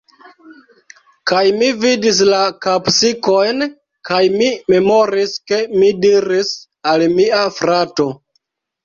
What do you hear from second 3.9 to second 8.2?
kaj mi memoris ke mi diris al mia frato: